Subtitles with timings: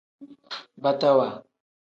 [0.83, 1.27] Batawa.